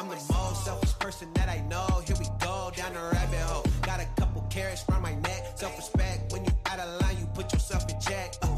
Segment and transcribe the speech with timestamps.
[0.00, 1.86] I'm the most selfish person that I know.
[2.06, 3.64] Here we go down the rabbit hole.
[3.82, 5.52] Got a couple carrots round my neck.
[5.56, 6.32] Self respect.
[6.32, 8.34] When you out of line, you put yourself in check.
[8.40, 8.56] Uh.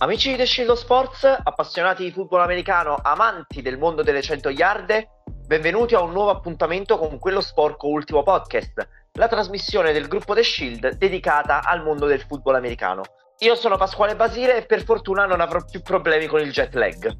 [0.00, 5.08] Amici di The Shield Sports, appassionati di football americano, amanti del mondo delle 100 yard,
[5.46, 8.86] benvenuti a un nuovo appuntamento con quello sporco ultimo podcast,
[9.16, 13.02] la trasmissione del gruppo The Shield dedicata al mondo del football americano.
[13.40, 17.16] Io sono Pasquale Basile e per fortuna non avrò più problemi con il jet lag.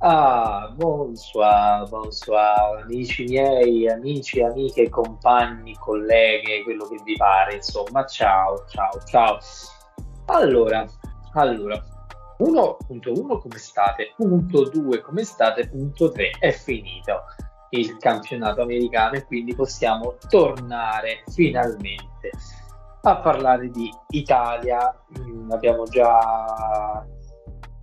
[0.00, 8.64] Ah, bonsoir, bonsoir, amici miei, amici, amiche, compagni, colleghe, quello che vi pare, insomma, ciao,
[8.68, 9.38] ciao, ciao.
[10.26, 10.86] Allora,
[11.34, 11.82] allora,
[12.38, 14.12] 1.1 come state?
[14.16, 15.68] Punto 2 come state?
[15.68, 17.22] Punto 3 è finito
[17.70, 22.30] il campionato americano e quindi possiamo tornare finalmente
[23.02, 24.94] a parlare di Italia.
[25.18, 27.06] Mm, abbiamo già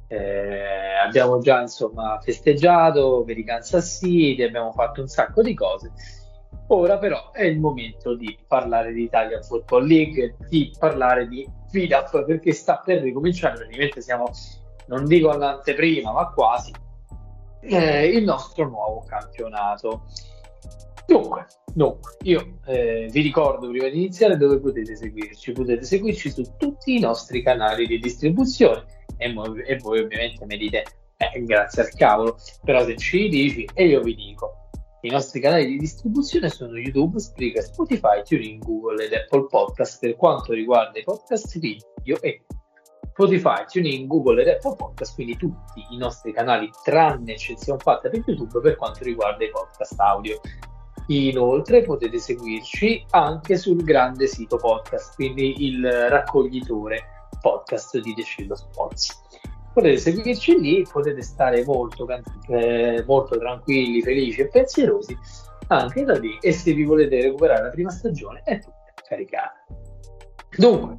[0.08, 5.92] eh, abbiamo già insomma festeggiato per i Kansas City, abbiamo fatto un sacco di cose.
[6.68, 12.24] Ora però è il momento di parlare di Italia Football League, di parlare di FIDAP
[12.26, 14.32] perché sta per ricominciare, praticamente siamo,
[14.88, 16.72] non dico all'anteprima, ma quasi,
[17.68, 20.06] eh, il nostro nuovo campionato.
[21.08, 25.52] Dunque, dunque io eh, vi ricordo prima di iniziare dove potete seguirci.
[25.52, 28.86] Potete seguirci su tutti i nostri canali di distribuzione
[29.18, 30.84] e, mo- e voi ovviamente mi dite
[31.18, 34.66] eh, grazie al cavolo, però se ci dici e io vi dico
[35.06, 40.16] i nostri canali di distribuzione sono YouTube, Spreaker, Spotify, TuneIn, Google ed Apple Podcast per
[40.16, 42.42] quanto riguarda i podcast video e
[43.18, 48.22] Spotify, TuneIn, Google ed Apple Podcast, quindi tutti i nostri canali tranne eccezione fatta per
[48.26, 50.38] YouTube per quanto riguarda i podcast audio.
[51.08, 59.24] Inoltre potete seguirci anche sul grande sito podcast, quindi il raccoglitore podcast di Decido Sports
[59.72, 62.06] potete seguirci lì, potete stare molto,
[62.50, 65.18] eh, molto tranquilli, felici e pensierosi
[65.68, 69.66] anche da lì e se vi volete recuperare la prima stagione è tutta caricata.
[70.58, 70.98] Dunque,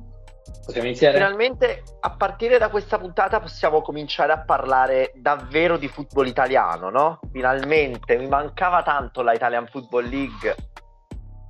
[0.65, 1.17] possiamo iniziare?
[1.17, 7.21] Finalmente a partire da questa puntata possiamo cominciare a parlare davvero di football italiano, no?
[7.33, 10.55] Finalmente, mi mancava tanto la Italian Football League.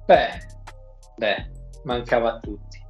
[0.06, 0.28] Beh,
[1.16, 1.50] beh,
[1.84, 2.84] mancava a tutti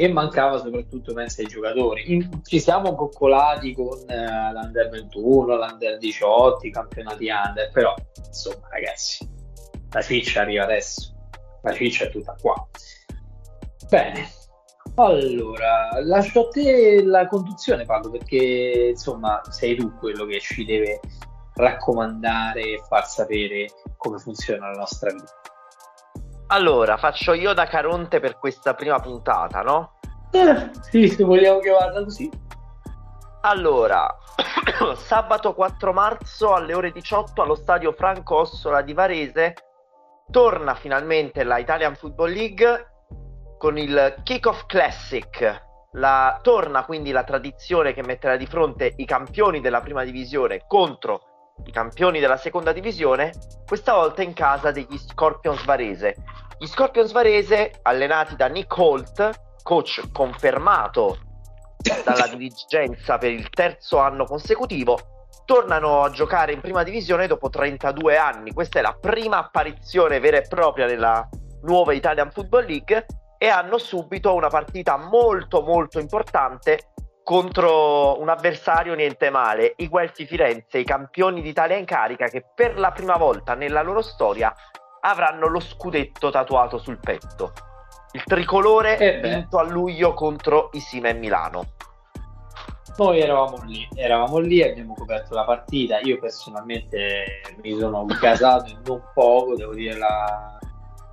[0.00, 2.14] e mancava soprattutto penso ai giocatori.
[2.14, 7.94] In, ci siamo coccolati con eh, l'Under 21, l'Under 18, i campionati Under, però
[8.26, 9.28] insomma ragazzi,
[9.90, 11.14] la ciccia arriva adesso,
[11.60, 12.66] la ciccia è tutta qua.
[13.90, 14.26] Bene,
[15.04, 21.00] allora lascio a te la conduzione Paolo perché insomma sei tu quello che ci deve
[21.54, 25.32] raccomandare e far sapere come funziona la nostra vita.
[26.48, 29.98] Allora, faccio io da Caronte per questa prima puntata, no?
[30.32, 32.28] Eh, sì, se vogliamo che vada così.
[33.42, 34.16] Allora,
[34.96, 39.54] sabato 4 marzo alle ore 18 allo stadio Franco Ossola di Varese
[40.30, 42.89] torna finalmente la Italian Football League
[43.60, 45.68] con il Kick-Off Classic.
[45.92, 51.52] La, torna quindi la tradizione che metterà di fronte i campioni della prima divisione contro
[51.66, 53.34] i campioni della seconda divisione,
[53.66, 56.16] questa volta in casa degli Scorpions Varese.
[56.58, 59.30] Gli Scorpions Varese, allenati da Nick Holt,
[59.62, 61.18] coach confermato
[62.02, 68.16] dalla dirigenza per il terzo anno consecutivo, tornano a giocare in prima divisione dopo 32
[68.16, 68.54] anni.
[68.54, 71.28] Questa è la prima apparizione vera e propria nella
[71.64, 73.04] nuova Italian Football League
[73.42, 76.92] e hanno subito una partita molto molto importante
[77.24, 82.78] contro un avversario niente male, i Guelfi Firenze, i campioni d'Italia in carica che per
[82.78, 84.54] la prima volta nella loro storia
[85.00, 87.52] avranno lo scudetto tatuato sul petto.
[88.12, 91.64] Il tricolore eh vinto a luglio contro i Sime Milano.
[92.98, 95.98] Noi eravamo lì, eravamo lì, abbiamo coperto la partita.
[96.00, 100.58] Io personalmente mi sono gasato in non poco, devo dire la,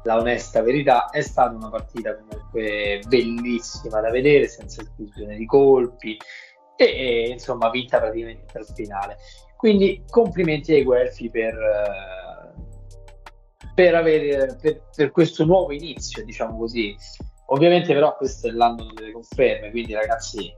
[0.07, 6.17] la onesta verità, è stata una partita comunque bellissima da vedere, senza esclusione di colpi
[6.77, 9.17] e, e insomma vinta praticamente al finale.
[9.57, 11.55] Quindi complimenti ai Guelfi per,
[13.75, 16.95] per, avere, per, per questo nuovo inizio, diciamo così.
[17.47, 20.53] Ovviamente però questo è l'anno delle conferme, quindi ragazzi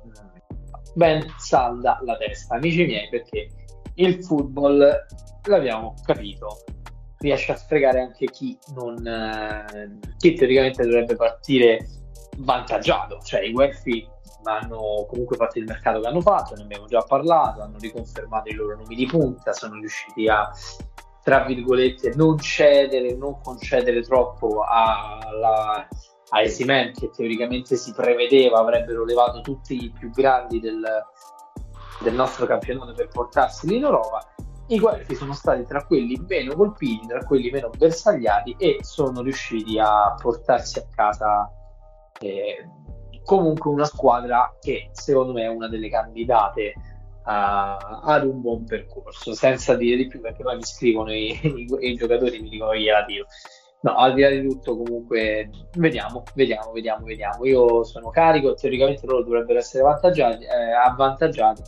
[0.94, 3.50] ben salda la testa, amici miei, perché
[3.96, 5.06] il football
[5.44, 6.64] l'abbiamo capito,
[7.20, 11.88] riesce a fregare anche chi non eh, chi teoricamente dovrebbe partire
[12.38, 14.08] vantaggiato, cioè i Guelfi
[14.44, 18.54] hanno comunque fatto il mercato che hanno fatto, ne abbiamo già parlato, hanno riconfermato i
[18.54, 20.50] loro nomi di punta, sono riusciti a
[21.22, 25.86] tra virgolette non cedere, non concedere troppo alla,
[26.30, 30.82] a esimenti che teoricamente si prevedeva avrebbero levato tutti i più grandi del,
[32.02, 34.34] del nostro campionato per portarseli in Europa
[34.70, 39.80] i Guelfi sono stati tra quelli meno colpiti, tra quelli meno bersagliati e sono riusciti
[39.80, 41.52] a portarsi a casa
[42.20, 42.68] eh,
[43.24, 49.34] comunque una squadra che secondo me è una delle candidate uh, ad un buon percorso,
[49.34, 53.06] senza dire di più perché poi mi scrivono i, i, i giocatori mi dicono gliela
[53.06, 53.26] tiro.
[53.82, 57.46] No, al di là di tutto, comunque, vediamo, vediamo, vediamo, vediamo.
[57.46, 61.62] Io sono carico, teoricamente loro dovrebbero essere eh, avvantaggiati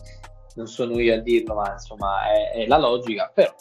[0.56, 3.54] non sono io a dirlo, ma insomma è, è la logica, però,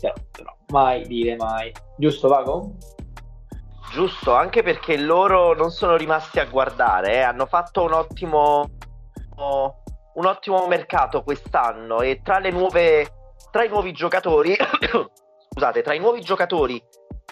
[0.00, 1.72] però, però, mai dire mai.
[1.96, 2.76] Giusto Vago?
[3.92, 7.20] Giusto, anche perché loro non sono rimasti a guardare, eh.
[7.20, 8.70] hanno fatto un ottimo,
[9.36, 14.54] un ottimo mercato quest'anno e tra le nuove, tra i nuovi giocatori,
[15.50, 16.82] scusate, tra i nuovi giocatori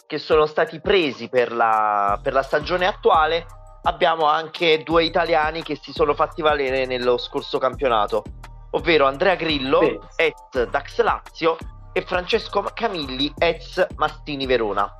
[0.06, 3.44] che sono stati presi per la, per la stagione attuale
[3.82, 8.22] abbiamo anche due italiani che si sono fatti valere nello scorso campionato
[8.70, 9.98] ovvero Andrea Grillo, sì.
[10.16, 11.56] ex Dax Lazio,
[11.92, 14.90] e Francesco Camilli, ex Mastini Verona.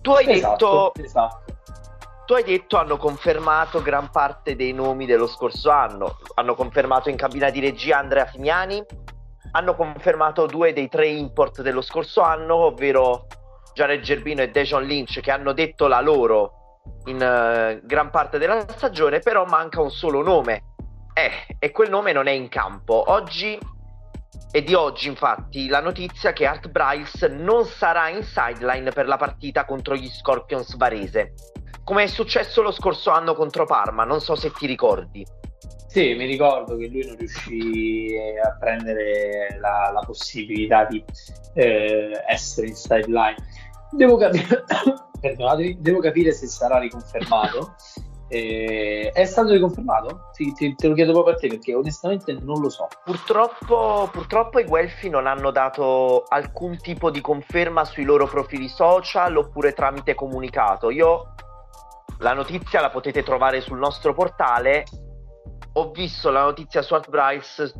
[0.00, 1.04] Tu hai esatto, detto...
[1.04, 1.44] Esatto.
[2.26, 6.18] Tu hai detto hanno confermato gran parte dei nomi dello scorso anno.
[6.34, 8.84] Hanno confermato in cabina di regia Andrea Fimiani,
[9.52, 13.26] hanno confermato due dei tre import dello scorso anno, ovvero
[13.74, 18.64] Jared Gerbino e Dejon Lynch, che hanno detto la loro in uh, gran parte della
[18.68, 20.74] stagione, però manca un solo nome,
[21.18, 23.10] eh, e quel nome non è in campo.
[23.10, 23.58] Oggi
[24.50, 29.16] è di oggi, infatti, la notizia che Art Bryce non sarà in sideline per la
[29.16, 31.32] partita contro gli Scorpions Varese.
[31.84, 35.24] Come è successo lo scorso anno contro Parma, non so se ti ricordi.
[35.86, 38.14] Sì, mi ricordo che lui non riuscì
[38.44, 41.02] a prendere la, la possibilità di
[41.54, 43.36] eh, essere in sideline.
[43.90, 44.64] Devo capire,
[45.80, 47.74] devo capire se sarà riconfermato.
[48.28, 50.30] Eh, è stato riconfermato?
[50.32, 52.88] Sì, ti, te lo chiedo proprio a te perché onestamente non lo so.
[53.04, 59.36] Purtroppo, purtroppo i Guelfi non hanno dato alcun tipo di conferma sui loro profili social
[59.36, 60.90] oppure tramite comunicato.
[60.90, 61.34] Io
[62.18, 64.84] la notizia la potete trovare sul nostro portale.
[65.74, 67.72] Ho visto la notizia su Art Bryce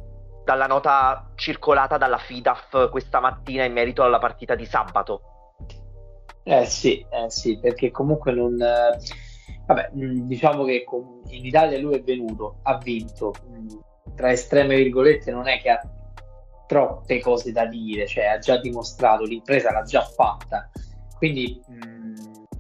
[0.45, 5.23] dalla nota circolata dalla FIDAF questa mattina in merito alla partita di sabato.
[6.45, 8.61] Eh sì, eh sì perché comunque non.
[8.63, 9.25] Eh
[9.67, 10.85] Vabbè, mm, diciamo che
[11.29, 13.69] in Italia lui è venuto, ha vinto, mm,
[14.15, 15.81] tra estreme virgolette non è che ha
[16.67, 20.71] troppe cose da dire, cioè ha già dimostrato, l'impresa l'ha già fatta,
[21.19, 22.15] quindi mh, mm,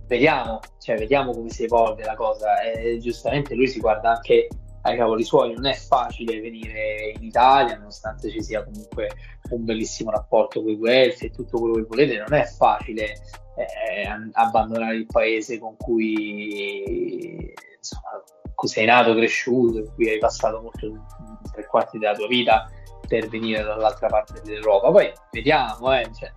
[0.06, 2.60] vediamo, cioè, vediamo come si evolve la cosa.
[2.62, 4.48] E, giustamente lui si guarda anche
[4.82, 9.10] ai cavoli suoi, non è facile venire in Italia, nonostante ci sia comunque
[9.50, 13.14] un bellissimo rapporto con i Guelfi e tutto quello che volete, non è facile
[13.56, 18.22] eh, abbandonare il paese con cui insomma,
[18.64, 21.04] sei nato, cresciuto, in cui hai passato molto
[21.52, 22.68] tre quarti della tua vita
[23.06, 24.90] per venire dall'altra parte dell'Europa.
[24.90, 26.32] Poi vediamo, eh, cioè,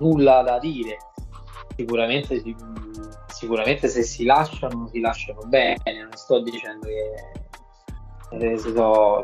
[0.00, 0.96] nulla da dire.
[1.76, 2.42] Sicuramente,
[3.28, 5.78] sicuramente se si lasciano, si lasciano bene.
[5.84, 9.22] Non sto dicendo che eh, si, so,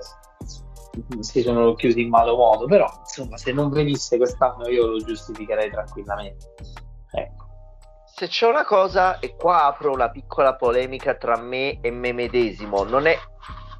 [1.21, 5.71] si sono chiusi in malo modo, però insomma, se non venisse quest'anno io lo giustificherei
[5.71, 6.53] tranquillamente.
[7.15, 7.45] Ecco.
[8.05, 12.85] Se c'è una cosa, e qua apro una piccola polemica tra me e me medesimo,
[12.85, 13.19] non è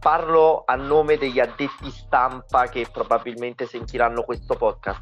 [0.01, 5.01] parlo a nome degli addetti stampa che probabilmente sentiranno questo podcast.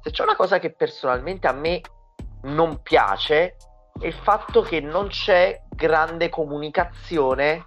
[0.00, 1.80] Se c'è una cosa che personalmente a me
[2.42, 3.56] non piace
[3.98, 7.64] è il fatto che non c'è grande comunicazione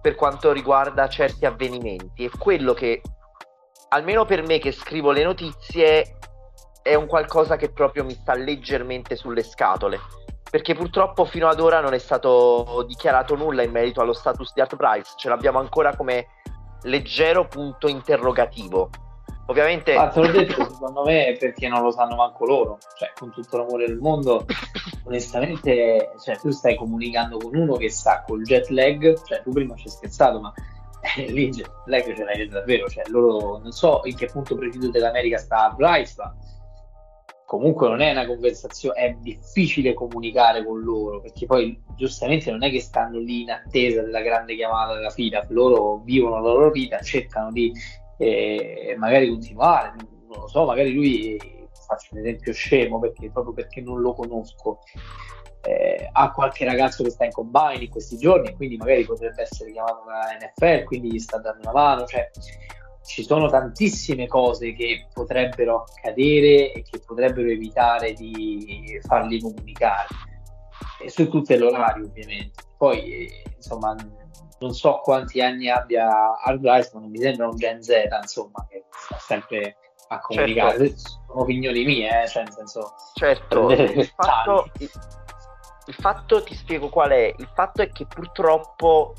[0.00, 2.24] per quanto riguarda certi avvenimenti.
[2.24, 3.00] È quello che,
[3.88, 6.18] almeno per me che scrivo le notizie,
[6.82, 9.98] è un qualcosa che proprio mi sta leggermente sulle scatole.
[10.50, 14.60] Perché purtroppo fino ad ora non è stato dichiarato nulla in merito allo status di
[14.60, 16.26] Art Price, ce l'abbiamo ancora come
[16.82, 18.90] leggero punto interrogativo.
[19.46, 19.94] Ovviamente...
[19.94, 23.56] Ma te l'ho detto, secondo me perché non lo sanno manco loro, cioè con tutto
[23.56, 24.44] l'amore del mondo,
[25.04, 29.74] onestamente, cioè, tu stai comunicando con uno che sa col jet lag, cioè tu prima
[29.74, 30.52] ci hai scherzato, ma
[31.16, 34.90] eh, lì jet lag ce l'hai davvero, cioè loro non so in che punto preciso
[34.90, 36.34] dell'America sta Bryce, ma
[37.52, 42.70] comunque non è una conversazione, è difficile comunicare con loro perché poi giustamente non è
[42.70, 46.98] che stanno lì in attesa della grande chiamata della fila, loro vivono la loro vita,
[47.00, 47.70] cercano di
[48.16, 51.38] eh, magari continuare, non lo so, magari lui
[51.86, 54.78] faccio un esempio scemo perché proprio perché non lo conosco.
[55.64, 59.42] Eh, ha qualche ragazzo che sta in combine in questi giorni e quindi magari potrebbe
[59.42, 62.30] essere chiamato da NFL, quindi gli sta dando una mano, cioè
[63.04, 70.08] ci sono tantissime cose che potrebbero accadere e che potrebbero evitare di farli comunicare.
[71.02, 72.62] E su tutto l'orario, ovviamente.
[72.76, 73.94] Poi, eh, insomma,
[74.60, 77.90] non so quanti anni abbia Rice, ma non mi sembra un Gen Z,
[78.22, 79.76] insomma, che sta sempre
[80.08, 80.78] a comunicare.
[80.78, 81.08] Certo.
[81.26, 82.94] Sono opinioni mie, eh, cioè nel senso...
[83.14, 84.90] Certo, il fatto, il,
[85.86, 89.14] il fatto, ti spiego qual è, il fatto è che purtroppo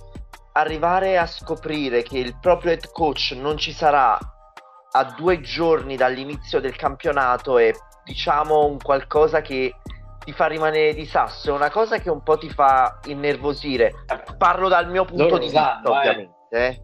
[0.53, 4.17] arrivare a scoprire che il proprio head coach non ci sarà
[4.95, 7.71] a due giorni dall'inizio del campionato è
[8.03, 9.75] diciamo un qualcosa che
[10.23, 13.91] ti fa rimanere di sasso, è una cosa che un po' ti fa innervosire.
[14.37, 15.97] Parlo dal mio punto loro di vista, sanno, eh.
[15.97, 16.33] ovviamente.
[16.49, 16.81] Eh.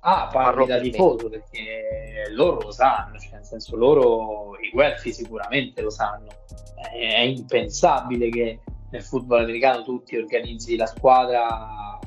[0.00, 5.82] Ah, parli da tifoso perché loro lo sanno, cioè nel senso loro, i Guelfi sicuramente
[5.82, 6.26] lo sanno.
[6.74, 11.98] È, è impensabile che nel football americano tutti organizzi la squadra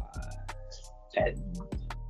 [1.17, 1.33] cioè,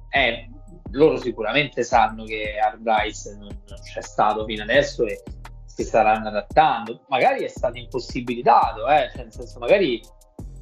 [0.09, 0.49] eh,
[0.91, 5.23] loro sicuramente sanno che Bryce non, non, c'è stato fino adesso e
[5.65, 7.01] si staranno adattando.
[7.07, 9.09] Magari è stato impossibilitato, eh?
[9.11, 10.01] cioè, nel senso, magari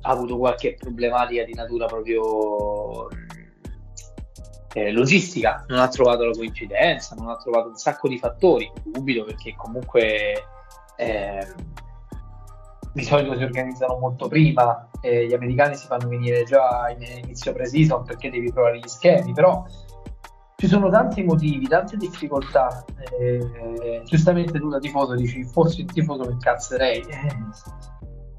[0.01, 3.07] ha avuto qualche problematica di natura proprio
[4.73, 8.71] eh, logistica, non ha trovato la coincidenza, non ha trovato un sacco di fattori.
[8.83, 10.43] Dubito perché comunque.
[10.97, 11.83] Eh,
[12.95, 17.51] di solito si organizzano molto prima, eh, gli americani si fanno venire già in inizio
[17.51, 19.65] pre-season perché devi provare gli schemi, però
[20.55, 22.85] ci sono tanti motivi, tante difficoltà.
[23.19, 27.37] Eh, giustamente tu da tifoso dici, fossi un tifoso che cazzerei, eh,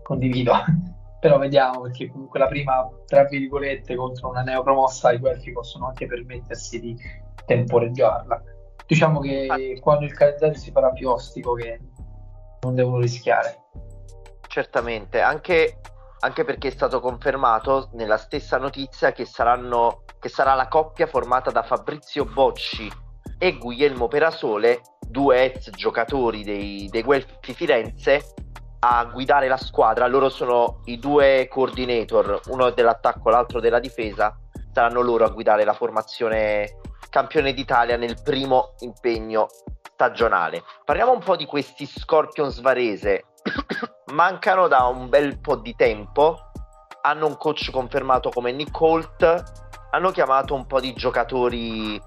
[0.03, 0.55] condivido,
[1.21, 6.07] però vediamo perché comunque la prima, tra virgolette, contro una neopromossa i Guelfi possono anche
[6.07, 6.97] permettersi di
[7.45, 8.43] temporeggiarla.
[8.87, 9.81] Diciamo che ah.
[9.83, 11.79] quando il calendario si farà più ostico che
[12.63, 13.65] non devono rischiare
[14.57, 15.81] certamente, anche,
[16.21, 21.51] anche, perché è stato confermato nella stessa notizia che, saranno, che sarà la coppia formata
[21.51, 22.91] da Fabrizio Bocci
[23.37, 28.33] e Guglielmo Perasole, due ex giocatori dei, dei Guelfi Firenze,
[28.79, 30.07] a guidare la squadra.
[30.07, 34.35] Loro sono i due coordinator, uno dell'attacco, l'altro della difesa.
[34.73, 39.49] Saranno loro a guidare la formazione campione d'Italia nel primo impegno
[39.83, 40.63] stagionale.
[40.83, 43.25] Parliamo un po' di questi Scorpions Varese
[44.13, 46.51] mancano da un bel po' di tempo,
[47.03, 49.43] hanno un coach confermato come Nick Holt,
[49.91, 52.01] hanno chiamato un po' di giocatori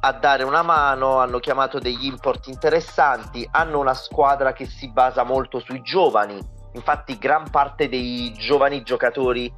[0.00, 5.24] a dare una mano, hanno chiamato degli import interessanti, hanno una squadra che si basa
[5.24, 6.38] molto sui giovani,
[6.72, 9.52] infatti gran parte dei giovani giocatori,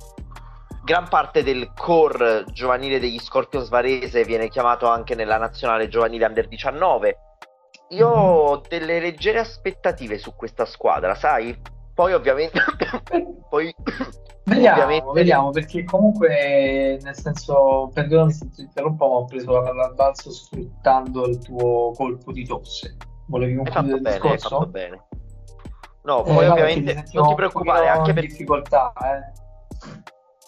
[0.84, 6.48] gran parte del core giovanile degli Scorpions Varese viene chiamato anche nella nazionale giovanile under
[6.48, 7.18] 19.
[7.90, 11.58] Io ho delle leggere aspettative su questa squadra, sai?
[11.94, 12.60] Poi ovviamente...
[13.48, 13.74] poi,
[14.44, 15.12] vediamo, ovviamente...
[15.14, 19.94] vediamo, perché comunque, nel senso, perdonami se ti interrompo, ma ho preso la palla al
[19.94, 22.96] balzo sfruttando il tuo colpo di tosse.
[23.26, 24.66] Volevi concludere il bene, discorso?
[24.66, 25.06] bene.
[26.02, 29.46] No, eh, poi eh, ovviamente non ti preoccupare, anche per difficoltà, eh.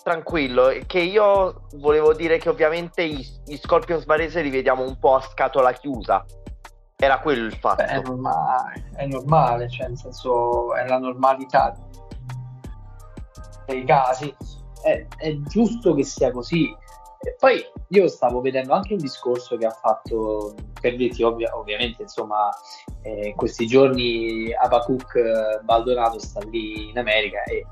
[0.02, 5.16] Tranquillo, che io volevo dire che ovviamente gli, gli Scorpions Varese li vediamo un po'
[5.16, 6.25] a scatola chiusa,
[7.00, 7.83] era quello il fatto.
[7.83, 11.75] È, normale, è normale, cioè nel senso è la normalità
[13.66, 14.35] dei casi.
[14.83, 16.76] È, è giusto che sia così.
[17.23, 22.02] E poi io stavo vedendo anche un discorso che ha fatto, per dirti ovvia, ovviamente,
[22.02, 22.50] insomma,
[23.02, 27.64] eh, questi giorni Abacook eh, Baldonato sta lì in America e,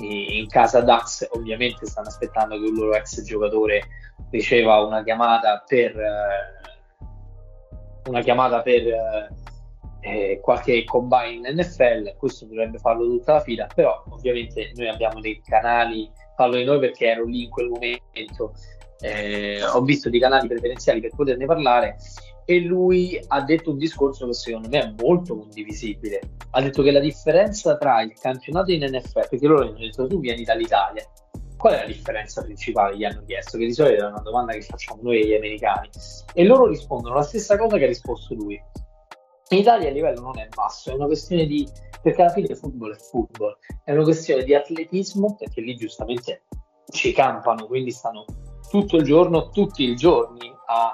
[0.00, 3.82] e, in casa Dax ovviamente stanno aspettando che un loro ex giocatore
[4.30, 5.98] riceva una chiamata per...
[5.98, 6.74] Eh,
[8.06, 9.28] una chiamata per eh,
[10.00, 15.20] eh qualche combine in NFL, questo dovrebbe farlo tutta la fila, però ovviamente noi abbiamo
[15.20, 18.52] dei canali, parlo di noi perché ero lì in quel momento,
[19.00, 21.96] eh, ho visto dei canali preferenziali per poterne parlare
[22.48, 26.20] e lui ha detto un discorso che secondo me è molto condivisibile.
[26.50, 30.20] Ha detto che la differenza tra il campionato in NFL, perché loro hanno detto tu
[30.20, 31.04] vieni dall'Italia,
[31.66, 32.96] qual è la differenza principale?
[32.96, 35.90] Gli hanno chiesto, che di solito è una domanda che facciamo noi agli americani,
[36.32, 38.62] e loro rispondono la stessa cosa che ha risposto lui.
[39.48, 41.68] In Italia il livello non è basso, è una questione di,
[42.00, 46.44] perché alla fine il football è football, è una questione di atletismo, perché lì giustamente
[46.90, 48.24] ci campano, quindi stanno
[48.70, 50.90] tutto il giorno, tutti i giorni a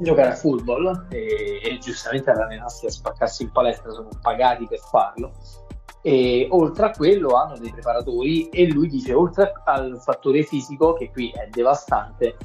[0.00, 4.78] giocare a football e, e giustamente ad allenarsi a spaccarsi in palestra, sono pagati per
[4.78, 5.32] farlo.
[6.02, 11.10] E oltre a quello hanno dei preparatori e lui dice oltre al fattore fisico che
[11.10, 12.36] qui è devastante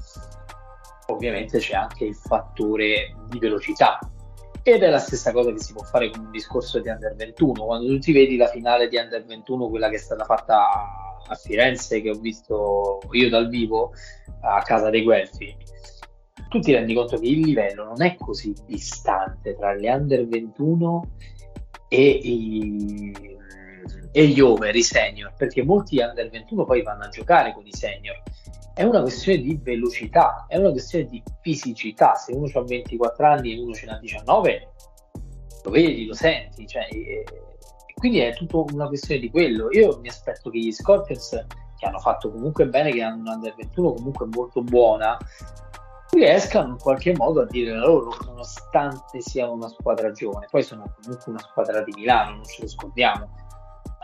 [1.07, 3.99] ovviamente c'è anche il fattore di velocità.
[4.63, 7.65] Ed è la stessa cosa che si può fare con un discorso di Under 21
[7.65, 10.69] quando tu ti vedi la finale di Under 21 quella che è stata fatta
[11.27, 13.91] a Firenze che ho visto io dal vivo
[14.41, 15.55] a casa dei Guelfi
[16.47, 21.09] tu ti rendi conto che il livello non è così distante tra le under 21
[21.89, 23.11] e, i,
[24.15, 27.73] e gli over, i senior, perché molti under 21 poi vanno a giocare con i
[27.73, 28.21] senior.
[28.75, 32.13] È una questione di velocità, è una questione di fisicità.
[32.13, 34.71] Se uno ha 24 anni e uno ce n'ha 19,
[35.63, 36.67] lo vedi, lo senti.
[36.67, 37.23] Cioè, e,
[37.95, 39.71] quindi è tutta una questione di quello.
[39.71, 41.45] Io mi aspetto che gli Scorpions,
[41.77, 45.17] che hanno fatto comunque bene, che hanno un under 21 comunque molto buona,
[46.11, 50.47] riescano in qualche modo a dire la loro, nonostante sia una squadra giovane.
[50.51, 53.42] Poi sono comunque una squadra di Milano, non ce lo scordiamo.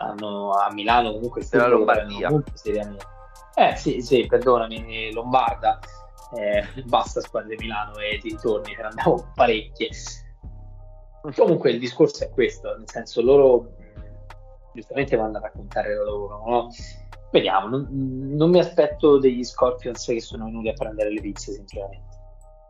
[0.00, 2.30] Hanno, a Milano comunque della Lombardia.
[3.54, 5.78] Eh sì, sì, perdonami, Lombarda.
[6.34, 9.90] Eh, basta squadre di Milano e dintorni, ne andavo parecchie.
[11.34, 13.76] Comunque il discorso è questo, nel senso loro
[14.72, 16.68] giustamente vanno a raccontare la loro, no?
[17.30, 22.18] Vediamo, non, non, mi aspetto degli Scorpions che sono venuti a prendere le pizze, sinceramente.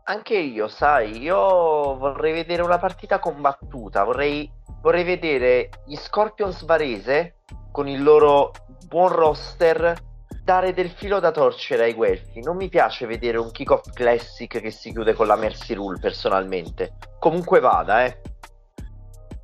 [0.03, 7.35] Anche io, sai, io vorrei vedere una partita combattuta, vorrei, vorrei vedere gli Scorpions Varese
[7.71, 8.51] con il loro
[8.87, 9.95] buon roster
[10.43, 12.41] dare del filo da torcere ai Guelfi.
[12.41, 16.97] Non mi piace vedere un kick-off classic che si chiude con la Mercy Rule personalmente.
[17.19, 18.21] Comunque vada, eh.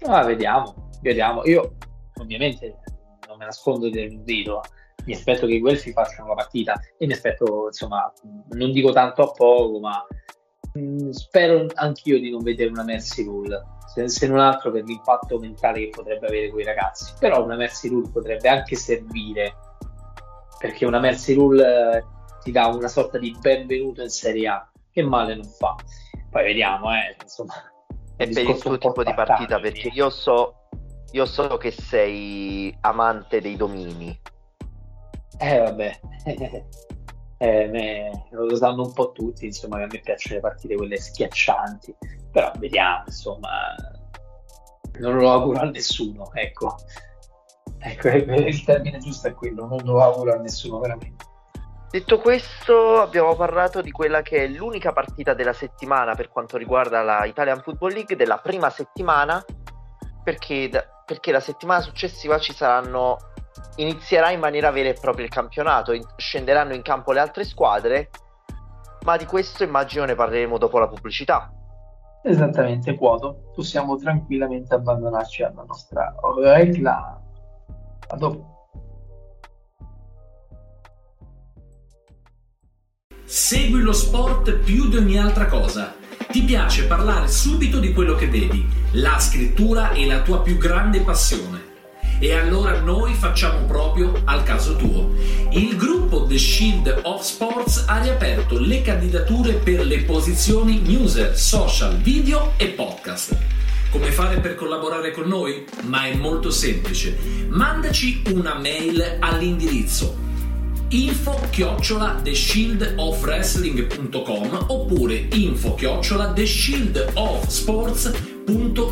[0.05, 1.43] Ah, vediamo, vediamo.
[1.45, 1.75] Io
[2.19, 2.79] ovviamente
[3.27, 4.61] non me nascondo del dito,
[5.05, 8.11] mi aspetto che i Guelfi facciano la partita e mi aspetto, insomma,
[8.49, 10.05] non dico tanto a poco, ma
[10.73, 13.63] mh, mm, spero anch'io di non vedere una Mercy Rule,
[13.93, 17.13] se, se, non altro per l'impatto mentale che potrebbe avere quei ragazzi.
[17.19, 19.55] Però una Mercy Rule potrebbe anche servire,
[20.59, 22.03] perché una Mercy Rule eh,
[22.43, 25.75] ti dà una sorta di benvenuto in Serie A, che male non fa.
[26.29, 27.53] Poi vediamo, eh, insomma.
[28.17, 30.67] E per il tuo tipo di partita, perché io so,
[31.11, 34.19] io so che sei amante dei domini
[35.39, 35.99] eh vabbè,
[37.37, 40.97] eh, me, lo sanno un po' tutti, insomma, che a me piacciono le partite quelle
[40.97, 41.95] schiaccianti,
[42.31, 43.75] però vediamo, insomma,
[44.99, 46.75] non lo auguro a nessuno, ecco.
[47.79, 51.25] Ecco, il termine giusto è quello, non lo auguro a nessuno veramente.
[51.89, 57.01] Detto questo, abbiamo parlato di quella che è l'unica partita della settimana per quanto riguarda
[57.01, 59.43] la Italian Football League, della prima settimana,
[60.21, 60.69] perché,
[61.05, 63.17] perché la settimana successiva ci saranno
[63.77, 68.09] inizierà in maniera vera e propria il campionato, in- scenderanno in campo le altre squadre,
[69.03, 71.51] ma di questo immagino ne parleremo dopo la pubblicità.
[72.23, 73.51] Esattamente, quoto.
[73.55, 77.21] Possiamo tranquillamente abbandonarci alla nostra regla.
[78.09, 78.55] A dopo.
[83.23, 85.93] Segui lo sport più di ogni altra cosa.
[86.29, 88.65] Ti piace parlare subito di quello che vedi.
[88.93, 91.66] La scrittura è la tua più grande passione
[92.19, 95.13] e allora noi facciamo proprio al caso tuo.
[95.51, 101.95] Il gruppo The Shield of Sports ha riaperto le candidature per le posizioni newser, social,
[101.97, 103.37] video e podcast.
[103.91, 105.63] Come fare per collaborare con noi?
[105.83, 107.17] Ma è molto semplice.
[107.47, 110.25] Mandaci una mail all'indirizzo
[110.89, 118.36] info chiocciola theshieldofwrestling.com oppure info chiocciola theshieldofsports.com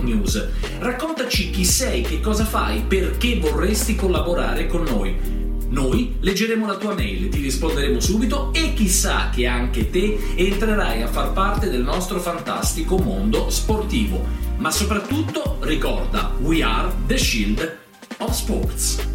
[0.05, 0.49] News.
[0.79, 5.43] Raccontaci chi sei, che cosa fai, perché vorresti collaborare con noi.
[5.69, 11.07] Noi leggeremo la tua mail, ti risponderemo subito e chissà che anche te entrerai a
[11.07, 14.23] far parte del nostro fantastico mondo sportivo.
[14.57, 17.77] Ma soprattutto ricorda, we are the shield
[18.19, 19.13] of sports.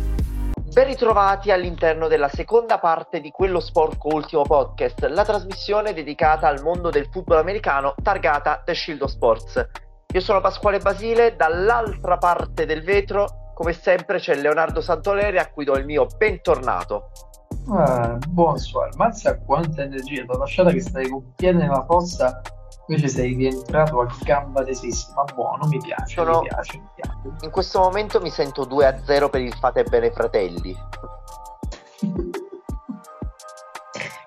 [0.72, 6.62] Ben ritrovati all'interno della seconda parte di quello sporco ultimo podcast, la trasmissione dedicata al
[6.62, 9.68] mondo del football americano targata The Shield of Sports.
[10.12, 15.64] Io sono Pasquale Basile, dall'altra parte del vetro, come sempre, c'è Leonardo Santoleri a cui
[15.64, 17.12] do il mio bentornato.
[17.68, 22.40] Ah, buonasera, mazza quanta energia, ti ho lasciato che stai con piede nella fossa,
[22.88, 26.40] invece sei rientrato a gamba tesissima, buono, mi piace, sono...
[26.40, 27.18] mi piace, mi piace.
[27.42, 30.76] In questo momento mi sento 2-0 per il Fate Bene Fratelli.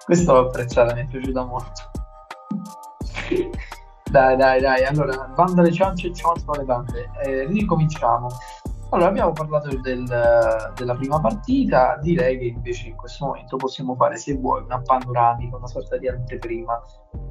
[0.06, 1.92] Questo l'ho apprezzato, mi è piaciuto molto.
[4.14, 4.84] Dai, dai, dai.
[4.86, 7.10] Allora, banda le ciance ciance le bande.
[7.24, 8.28] Eh, ricominciamo.
[8.92, 10.04] Allora, abbiamo parlato del,
[10.76, 15.58] della prima partita, direi che invece in questo momento possiamo fare, se vuoi, una panoramica,
[15.58, 16.80] una sorta di anteprima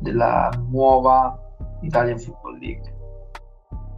[0.01, 1.39] della nuova
[1.83, 2.97] Italian Football League.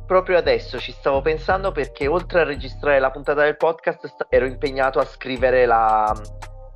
[0.07, 4.99] Proprio adesso ci stavo pensando perché oltre a registrare la puntata del podcast ero impegnato
[4.99, 6.14] a scrivere la,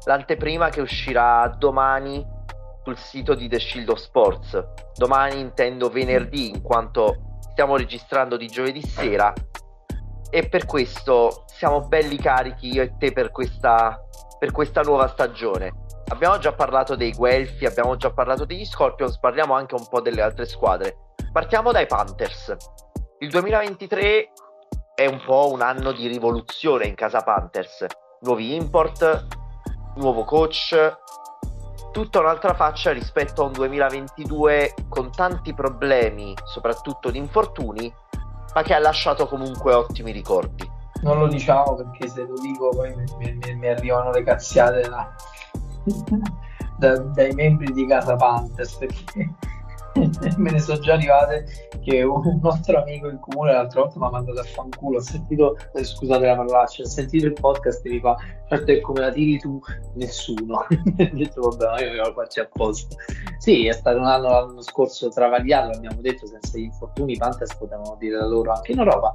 [0.07, 2.37] l'anteprima che uscirà domani
[2.89, 4.65] sul sito di The Shield of Sports.
[4.95, 9.33] Domani intendo venerdì in quanto stiamo registrando di giovedì sera
[10.31, 14.01] e per questo siamo belli carichi io e te per questa,
[14.39, 15.85] per questa nuova stagione.
[16.09, 20.23] Abbiamo già parlato dei Guelfi, abbiamo già parlato degli Scorpions, parliamo anche un po' delle
[20.23, 20.97] altre squadre.
[21.31, 22.57] Partiamo dai Panthers.
[23.19, 24.33] Il 2023
[24.95, 27.85] è un po' un anno di rivoluzione in casa Panthers.
[28.21, 29.27] Nuovi import,
[29.97, 30.75] nuovo coach,
[31.93, 37.93] tutta un'altra faccia rispetto a un 2022 con tanti problemi, soprattutto di infortuni,
[38.55, 40.71] ma che ha lasciato comunque ottimi ricordi.
[41.03, 45.15] Non lo diciamo perché se lo dico poi mi, mi, mi arrivano le cazziate da,
[46.77, 49.31] da, dai membri di Casa Panthers perché
[50.37, 54.11] me ne sono già arrivate che un nostro amico in comune l'altra volta mi ha
[54.11, 54.99] mandato a fanculo.
[54.99, 58.17] Ho sentito, eh, scusate la parolaccia ho sentito il podcast e mi fa
[58.49, 59.61] certo come la tiri tu,
[59.95, 60.67] nessuno.
[60.69, 62.97] Ho detto vabbè io lo faccio apposta.
[63.39, 67.55] Sì è stato un anno l'anno scorso travagliato abbiamo detto senza gli infortuni i Panthers
[67.57, 69.15] potevano dire la loro anche in Europa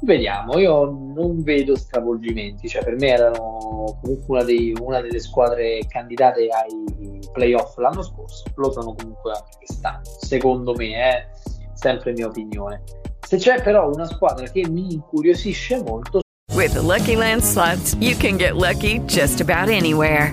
[0.00, 5.80] Vediamo, io non vedo stravolgimenti, cioè per me erano comunque una, dei, una, delle squadre
[5.88, 11.26] candidate ai playoff l'anno scorso, lo sono comunque anche quest'anno, secondo me è
[11.74, 12.82] sempre mia opinione.
[13.26, 16.20] Se c'è però una squadra che mi incuriosisce molto...
[16.54, 20.32] With the Lucky Land slots, you can get lucky just about anywhere.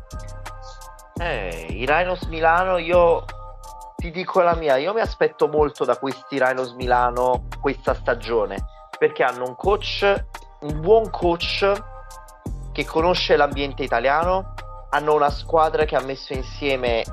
[1.23, 3.25] Eh, i Rhinos Milano, io
[3.95, 8.57] ti dico la mia, io mi aspetto molto da questi Rhinos Milano questa stagione,
[8.97, 10.25] perché hanno un coach,
[10.61, 11.71] un buon coach
[12.71, 14.55] che conosce l'ambiente italiano,
[14.89, 17.03] hanno una squadra che ha messo insieme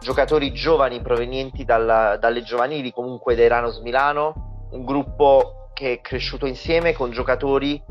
[0.00, 6.44] giocatori giovani provenienti dalla, dalle giovanili comunque dei Rhinos Milano, un gruppo che è cresciuto
[6.44, 7.82] insieme con giocatori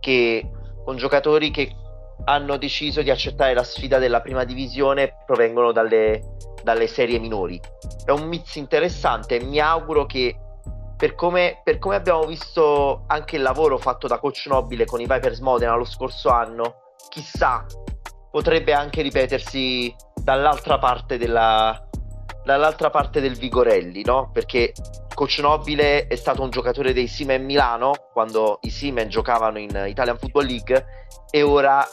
[0.00, 0.50] che,
[0.82, 1.76] con giocatori che
[2.24, 7.60] hanno deciso di accettare la sfida della prima divisione provengono dalle, dalle serie minori.
[8.04, 10.36] È un mix interessante mi auguro che
[10.96, 15.06] per come, per come, abbiamo visto anche il lavoro fatto da coach Nobile con i
[15.06, 17.66] Vipers Modena lo scorso anno, chissà,
[18.30, 21.88] potrebbe anche ripetersi dall'altra parte, della,
[22.44, 24.30] dall'altra parte del Vigorelli, no?
[24.32, 24.72] Perché
[25.14, 30.18] coach Nobile è stato un giocatore dei Simen Milano quando i Simen giocavano in Italian
[30.18, 30.86] Football League
[31.30, 31.84] e ora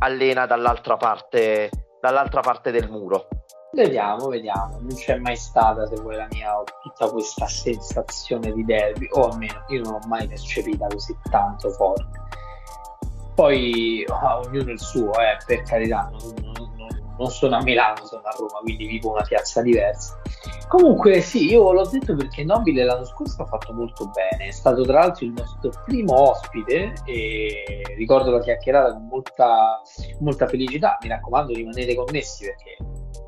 [0.00, 1.70] allena dall'altra parte,
[2.00, 3.28] dall'altra parte del muro.
[3.72, 4.78] Vediamo, vediamo.
[4.80, 9.64] Non c'è mai stata, se vuoi, la mia tutta questa sensazione di derby, o almeno
[9.68, 12.26] io non l'ho mai percepita così tanto forte.
[13.34, 16.47] Poi oh, ognuno il suo, eh, per carità, non,
[17.18, 20.20] non, sono a Milano, sono a Roma, quindi vivo una piazza diversa.
[20.68, 24.82] Comunque sì, io l'ho detto perché Nobile l'anno scorso ha fatto molto bene, è stato
[24.82, 29.80] tra l'altro il nostro primo ospite e ricordo la chiacchierata con molta,
[30.20, 32.76] molta felicità, mi raccomando rimanete connessi perché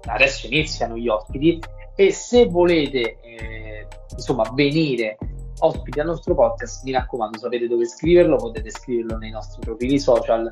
[0.07, 1.59] adesso iniziano gli ospiti.
[1.96, 5.18] E se volete eh, insomma venire
[5.61, 8.37] ospiti al nostro podcast mi raccomando sapete dove scriverlo.
[8.37, 10.48] Potete scriverlo nei nostri profili social.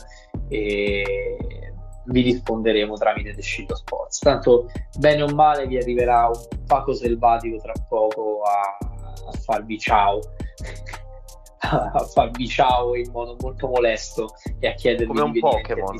[0.48, 1.72] E
[2.08, 4.18] vi risponderemo tramite The Shield Sports.
[4.18, 8.78] Tanto bene o male vi arriverà un Paco selvatico tra poco a,
[9.28, 10.20] a farvi ciao.
[11.60, 15.96] a farvi ciao in modo molto molesto e a chiedervi come un di Pokémon.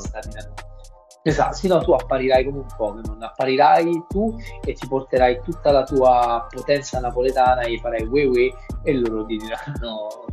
[1.22, 5.82] Esatto, sì, no, tu apparirai come un Pokémon, apparirai tu e ti porterai tutta la
[5.82, 10.24] tua potenza napoletana e farai we we e loro ti diranno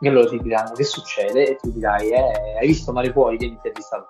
[0.00, 3.54] e loro ti diranno che succede e tu dirai eh, hai visto Mare Fuori, vieni
[3.54, 4.06] intervistato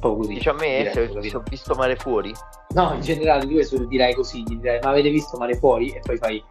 [0.00, 0.34] proprio così.
[0.34, 2.34] Dici a me diretto, se, se ho visto Mare Fuori?
[2.74, 5.90] No, in generale tu dirai così, gli dirai ma avete visto Mare Fuori?
[5.90, 6.44] E poi fai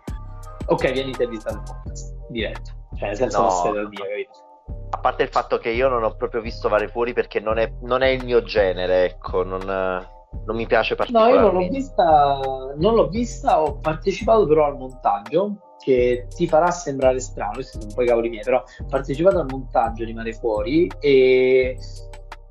[0.67, 1.61] ok, vieni intervistato
[2.29, 4.43] diretto, cioè senza no, storia da dire, capito?
[4.91, 7.71] A parte il fatto che io non ho proprio visto Mare Fuori perché non è,
[7.81, 9.59] non è il mio genere, ecco, non...
[9.65, 11.37] non mi piace No, particolarmente.
[11.37, 12.39] io non l'ho vista,
[12.77, 17.85] non l'ho vista, ho partecipato però al montaggio che ti farà sembrare strano, questi sono
[17.85, 21.77] un po' i cavoli miei, però partecipato al montaggio di Mare Fuori e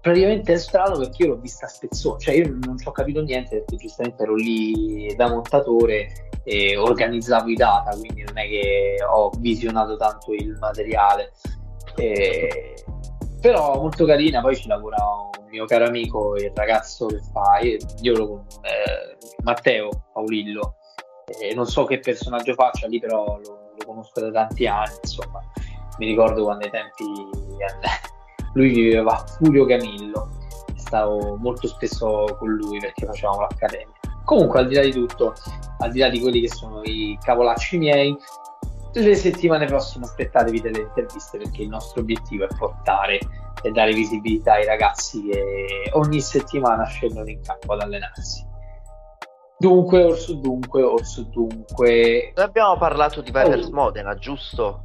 [0.00, 3.20] praticamente è strano perché io l'ho vista a spezzone, cioè io non ci ho capito
[3.22, 8.96] niente perché giustamente ero lì da montatore e organizzavo i data, quindi non è che
[9.04, 11.32] ho visionato tanto il materiale.
[11.96, 12.74] E-
[13.40, 14.96] Però molto carina, poi ci lavora
[15.38, 17.58] un mio caro amico, il ragazzo che fa,
[18.00, 20.76] io lo, eh, Matteo Paulillo,
[21.40, 25.40] eh, non so che personaggio faccia lì, però lo, lo conosco da tanti anni, insomma,
[25.98, 28.12] mi ricordo quando ai tempi eh,
[28.54, 30.30] lui viveva a Furio Camillo,
[30.76, 33.94] stavo molto spesso con lui perché facevamo l'accademia.
[34.24, 35.34] Comunque, al di là di tutto,
[35.78, 38.16] al di là di quelli che sono i cavolacci miei,
[38.92, 43.18] le settimane prossime aspettatevi delle interviste perché il nostro obiettivo è portare
[43.62, 48.52] e dare visibilità ai ragazzi che ogni settimana scendono in campo ad allenarsi.
[49.58, 53.72] Dunque, orso dunque, orso dunque, Noi abbiamo parlato di Vipers Oh.
[53.72, 54.82] Modena, giusto?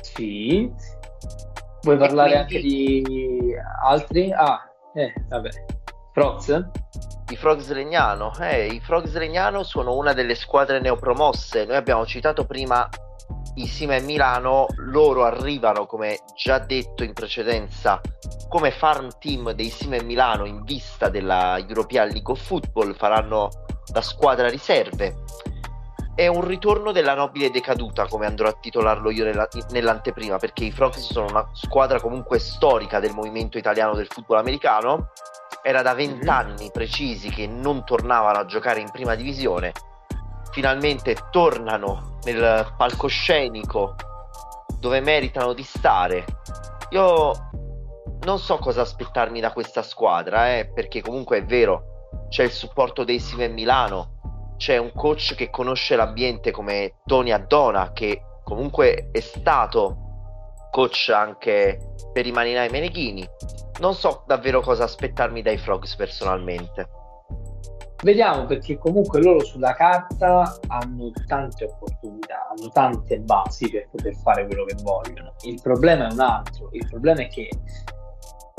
[0.00, 0.70] sì.
[1.82, 4.32] Vuoi parlare quindi- anche di altri?
[4.32, 4.60] Ah,
[4.94, 5.48] eh, vabbè.
[6.12, 6.64] Prox?
[7.30, 8.32] I Frogs Legnano.
[8.38, 11.64] Eh, I Frogs Legnano sono una delle squadre neopromosse.
[11.64, 12.86] Noi abbiamo citato prima
[13.54, 14.66] i Sima e Milano.
[14.76, 18.00] Loro arrivano, come già detto in precedenza,
[18.48, 22.94] come farm team dei Sima e Milano in vista della European League of Football.
[22.94, 23.48] Faranno
[23.92, 25.16] la squadra riserve.
[26.14, 30.70] È un ritorno della nobile decaduta, come andrò a titolarlo io nella- nell'anteprima, perché i
[30.70, 35.10] Frogs sono una squadra comunque storica del movimento italiano del football americano.
[35.62, 39.72] Era da vent'anni precisi che non tornavano a giocare in prima divisione.
[40.52, 43.96] Finalmente tornano nel palcoscenico
[44.78, 46.24] dove meritano di stare.
[46.90, 47.32] Io
[48.24, 53.02] non so cosa aspettarmi da questa squadra, eh, perché comunque è vero, c'è il supporto
[53.04, 59.20] dei Sive Milano, c'è un coach che conosce l'ambiente come Tony Addona, che comunque è
[59.20, 59.96] stato
[60.70, 61.78] coach anche
[62.12, 63.28] per i Maninai Meneghini.
[63.80, 66.88] Non so davvero cosa aspettarmi dai Frogs personalmente.
[68.02, 74.44] Vediamo perché comunque loro sulla carta hanno tante opportunità, hanno tante basi per poter fare
[74.44, 75.34] quello che vogliono.
[75.42, 77.48] Il problema è un altro, il problema è che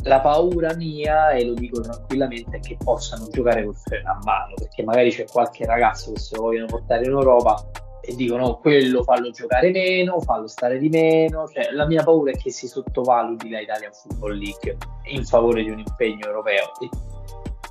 [0.05, 4.53] la paura mia, e lo dico tranquillamente, è che possano giocare col freno a mano,
[4.55, 7.69] perché magari c'è qualche ragazzo che se lo vogliono portare in Europa
[8.01, 11.47] e dicono "Oh, quello fallo giocare meno, fallo stare di meno.
[11.47, 14.77] Cioè, la mia paura è che si sottovaluti la Italian Football League
[15.11, 16.71] in favore di un impegno europeo.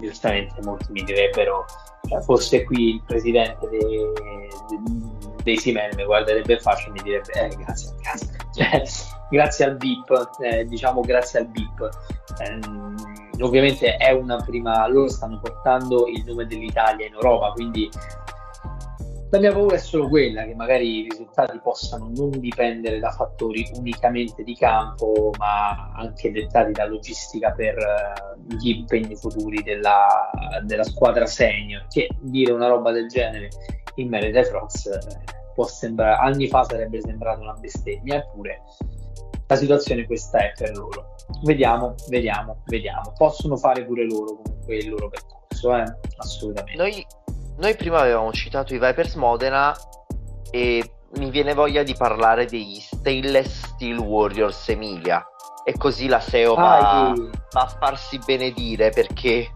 [0.07, 1.65] Giustamente molti mi direbbero,
[2.09, 4.07] cioè, forse qui il presidente dei,
[5.43, 8.27] dei Simen mi guarderebbe in faccia e mi direbbe eh, grazie casa.
[8.53, 8.83] Cioè,
[9.31, 11.89] grazie al BIP, eh, diciamo grazie al BIP.
[12.41, 12.95] Ehm,
[13.41, 17.89] ovviamente è una prima, loro stanno portando il nome dell'Italia in Europa, quindi
[19.33, 23.67] la mia paura è solo quella, che magari i risultati possano non dipendere da fattori
[23.77, 30.31] unicamente di campo, ma anche dettati da logistica per eh, gli impegni futuri della,
[30.65, 31.87] della squadra senior.
[31.89, 33.49] Che dire una roba del genere
[33.95, 34.99] in merito ai Frogs eh,
[35.55, 38.61] può sembrare, anni fa sarebbe sembrato una bestemmia, eppure
[39.47, 41.15] la situazione questa è per loro.
[41.45, 43.15] Vediamo, vediamo, vediamo.
[43.17, 45.85] Possono fare pure loro comunque il loro percorso, eh?
[46.19, 46.83] assolutamente.
[46.83, 47.07] Noi,
[47.59, 49.75] noi prima avevamo citato i Vipers Modena
[50.51, 55.25] e mi viene voglia di parlare degli Stainless Steel Warriors Emilia.
[55.65, 57.31] E così la SEO va, Ah, sì.
[57.53, 59.55] va a farsi benedire perché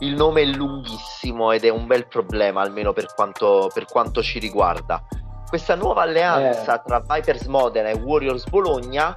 [0.00, 4.38] il nome è lunghissimo ed è un bel problema, almeno per quanto, per quanto ci
[4.38, 5.02] riguarda.
[5.48, 6.82] Questa nuova alleanza Eh.
[6.84, 9.16] tra Vipers Modena e Warriors Bologna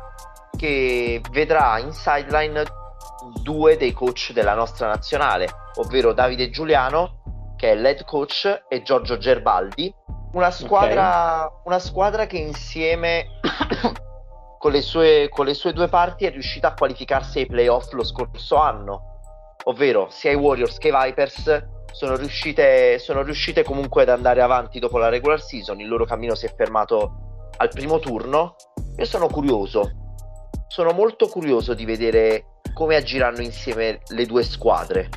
[0.55, 2.63] che vedrà in sideline
[3.41, 7.18] due dei coach della nostra nazionale, ovvero Davide Giuliano,
[7.59, 9.93] che è l'head coach, e Giorgio Gerbaldi.
[10.31, 13.25] Una squadra, una squadra che insieme
[14.57, 18.05] con le, sue, con le sue due parti è riuscita a qualificarsi ai playoff lo
[18.05, 19.19] scorso anno,
[19.65, 24.79] ovvero sia i Warriors che i Vipers sono riuscite, sono riuscite comunque ad andare avanti
[24.79, 28.55] dopo la regular season, il loro cammino si è fermato al primo turno.
[28.95, 29.91] Io sono curioso,
[30.67, 35.09] sono molto curioso di vedere come agiranno insieme le due squadre.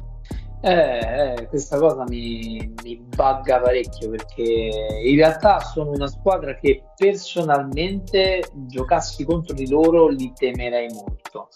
[0.64, 4.70] Eh, eh, questa cosa mi, mi bugga parecchio perché
[5.04, 11.48] in realtà sono una squadra che personalmente giocassi contro di loro li temerei molto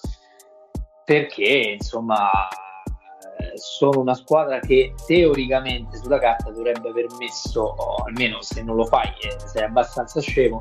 [1.05, 2.31] perché insomma
[3.57, 8.85] sono una squadra che teoricamente sulla carta dovrebbe aver messo, o almeno se non lo
[8.85, 10.61] fai eh, sei abbastanza scemo,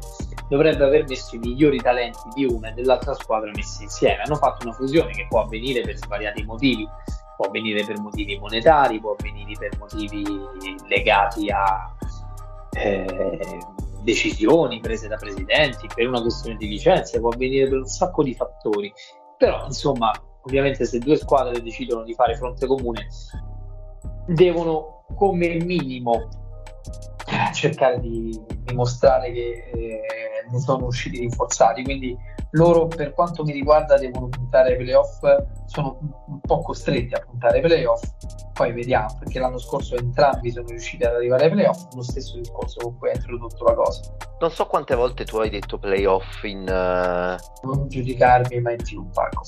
[0.50, 4.24] dovrebbe aver messo i migliori talenti di una e dell'altra squadra messi insieme.
[4.24, 6.88] Hanno fatto una fusione che può avvenire per svariati motivi
[7.36, 10.24] può avvenire per motivi monetari, può avvenire per motivi
[10.88, 11.96] legati a
[12.72, 13.60] eh,
[14.02, 18.34] decisioni prese da presidenti, per una questione di licenze, può avvenire per un sacco di
[18.34, 18.92] fattori.
[19.38, 23.08] Però, insomma, ovviamente se due squadre decidono di fare fronte comune,
[24.28, 26.30] devono come minimo
[27.54, 30.02] cercare di dimostrare che eh,
[30.50, 31.84] ne sono usciti rinforzati.
[31.84, 32.16] Quindi
[32.52, 35.22] loro, per quanto mi riguarda, devono puntare ai playoff,
[35.76, 38.04] sono un po' costretti a puntare ai playoff.
[38.54, 42.80] Poi vediamo, perché l'anno scorso entrambi sono riusciti ad arrivare ai playoff, lo stesso discorso
[42.80, 44.16] con cui ha introdotto la cosa.
[44.40, 46.62] Non so quante volte tu hai detto playoff in...
[46.62, 47.68] Uh...
[47.68, 49.42] Non giudicarmi mai più, Paco.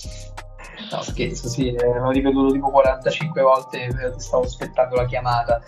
[0.92, 5.62] No, scherzo, sì, eh, l'ho ripetuto tipo 45 volte, eh, stavo aspettando la chiamata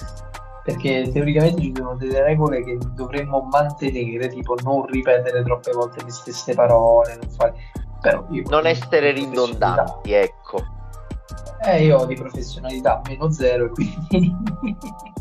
[0.62, 6.12] perché teoricamente ci sono delle regole che dovremmo mantenere, tipo non ripetere troppe volte le
[6.12, 7.54] stesse parole, non, fare...
[8.02, 10.78] Però non essere ridondanti, ecco.
[11.66, 14.36] Eh, io ho di professionalità meno zero e quindi...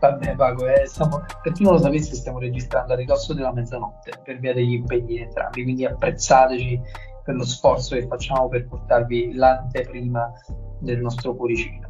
[0.00, 1.22] Vabbè, Pago, eh, stiamo...
[1.42, 5.18] per chi non lo sapesse stiamo registrando a ridosso della mezzanotte per via degli impegni
[5.18, 6.80] entrambi, quindi apprezzateci
[7.22, 10.32] per lo sforzo che facciamo per portarvi l'anteprima
[10.78, 11.88] del nostro cuoricino.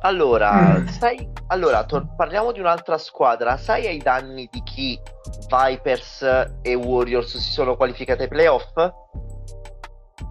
[0.00, 0.86] Allora, mm.
[0.86, 3.56] sai, allora tor- parliamo di un'altra squadra.
[3.56, 5.00] Sai ai danni di chi
[5.48, 6.22] Vipers
[6.62, 8.72] e Warriors si sono qualificate ai playoff?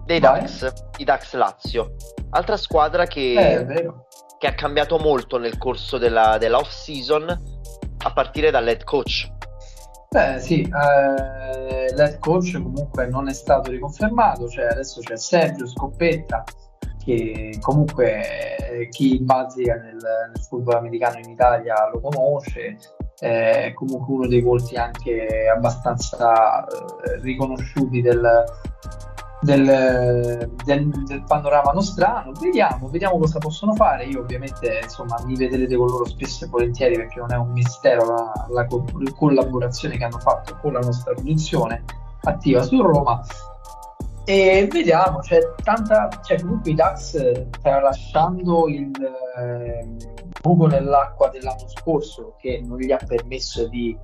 [0.04, 0.40] Dei Vai.
[0.40, 1.94] Dax, i Dax Lazio.
[2.30, 3.92] Altra squadra che, eh,
[4.38, 7.28] che ha cambiato molto nel corso della, della off-season
[8.04, 9.32] a partire dall'head coach.
[10.08, 16.44] Beh sì, eh, l'head coach comunque non è stato riconfermato, cioè adesso c'è Sergio Scoppetta
[17.06, 22.76] che comunque eh, chi bazzica nel, nel, football americano in Italia lo conosce,
[23.16, 28.44] è comunque uno dei volti anche abbastanza eh, riconosciuti del,
[29.40, 32.32] del, del, del, panorama nostrano.
[32.40, 34.06] Vediamo, vediamo cosa possono fare.
[34.06, 38.04] Io ovviamente insomma mi vedrete con loro spesso e volentieri perché non è un mistero
[38.04, 38.66] la, la
[39.14, 41.84] collaborazione che hanno fatto con la nostra produzione
[42.22, 43.22] attiva su Roma
[44.28, 48.90] e vediamo, c'è tanta, cioè comunque i Dax tralasciando il
[49.38, 49.86] eh,
[50.42, 53.96] buco nell'acqua dell'anno scorso che non gli ha permesso di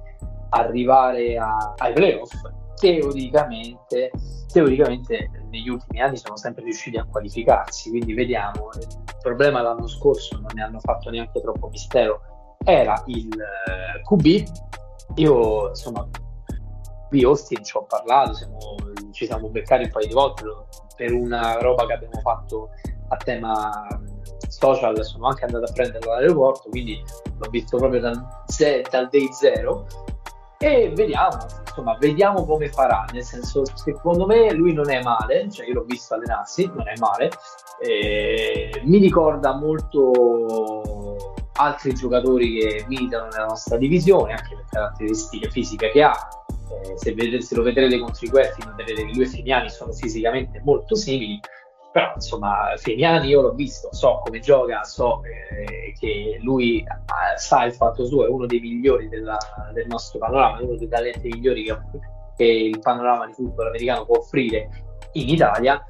[0.51, 2.35] arrivare a, ai playoff,
[2.77, 4.13] teoricamente,
[4.53, 10.37] teoricamente negli ultimi anni sono sempre riusciti a qualificarsi, quindi vediamo, il problema l'anno scorso
[10.37, 12.21] non ne hanno fatto neanche troppo mistero,
[12.63, 16.09] era il eh, QB, io insomma
[17.09, 18.59] qui Austin ci ho parlato, siamo,
[19.13, 20.45] ci siamo beccati un paio di volte
[20.97, 22.71] per una roba che abbiamo fatto
[23.09, 23.87] a tema
[24.49, 27.03] social, sono anche andato a prenderlo all'aeroporto, quindi
[27.39, 28.21] l'ho visto proprio dal,
[28.91, 29.87] dal day zero.
[30.59, 35.67] E vediamo, insomma, vediamo come farà, nel senso, secondo me lui non è male, cioè
[35.67, 37.31] io l'ho visto allenarsi, non è male,
[37.81, 45.91] eh, mi ricorda molto altri giocatori che militano nella nostra divisione, anche per caratteristiche fisiche
[45.91, 46.42] che ha,
[46.83, 50.61] eh, se, vedete, se, lo vedrete con Triguetti noterete che lui e Femiani sono fisicamente
[50.65, 51.41] molto simili
[51.93, 57.65] però insomma Femiani io l'ho visto so come gioca so eh, che lui eh, sa
[57.65, 59.37] il fatto suo è uno dei migliori della,
[59.73, 61.79] del nostro panorama uno dei talenti migliori che,
[62.37, 64.69] che il panorama di football americano può offrire
[65.13, 65.85] in Italia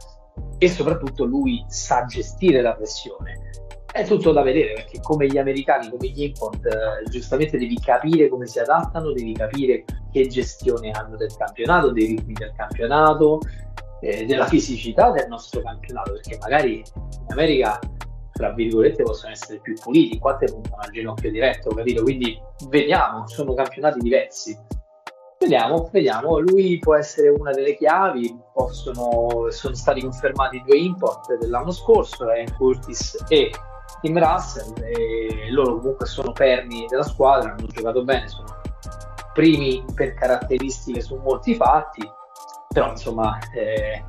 [0.59, 3.51] e soprattutto lui sa gestire la pressione
[3.93, 8.29] è tutto da vedere perché come gli americani, come gli import, eh, giustamente devi capire
[8.29, 13.41] come si adattano, devi capire che gestione hanno del campionato, dei ritmi del campionato,
[14.01, 17.79] eh, della fisicità del nostro campionato, perché magari in America,
[18.33, 22.03] tra virgolette, possono essere più puliti, quante puntano al ginocchio diretto, capito?
[22.03, 24.59] Quindi vediamo, sono campionati diversi.
[25.39, 31.73] Vediamo, vediamo, lui può essere una delle chiavi, possono, sono stati confermati due import dell'anno
[31.73, 33.51] scorso, Ryan Curtis e
[34.01, 38.61] Tim Russell e loro comunque sono perni della squadra, hanno giocato bene, sono
[39.33, 42.03] primi per caratteristiche su molti fatti,
[42.69, 44.03] però insomma eh,